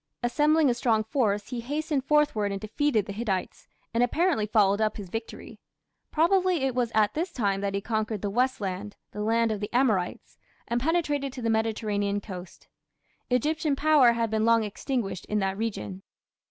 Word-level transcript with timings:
Assembling 0.23 0.67
a 0.67 0.73
strong 0.73 1.03
force, 1.03 1.49
he 1.49 1.61
hastened 1.61 2.01
northward 2.09 2.51
and 2.51 2.59
defeated 2.59 3.05
the 3.05 3.13
Hittites, 3.13 3.67
and 3.93 4.01
apparently 4.01 4.47
followed 4.47 4.81
up 4.81 4.97
his 4.97 5.09
victory. 5.11 5.59
Probably 6.09 6.63
it 6.63 6.73
was 6.73 6.91
at 6.95 7.13
this 7.13 7.31
time 7.31 7.61
that 7.61 7.75
he 7.75 7.81
conquered 7.81 8.23
the 8.23 8.31
"West 8.31 8.59
Land" 8.59 8.95
(the 9.11 9.21
land 9.21 9.51
of 9.51 9.59
the 9.59 9.71
Amorites) 9.71 10.39
and 10.67 10.81
penetrated 10.81 11.31
to 11.33 11.43
the 11.43 11.51
Mediterranean 11.51 12.19
coast. 12.19 12.67
Egyptian 13.29 13.75
power 13.75 14.13
had 14.13 14.31
been 14.31 14.43
long 14.43 14.63
extinguished 14.63 15.25
in 15.25 15.37
that 15.37 15.55
region. 15.55 16.01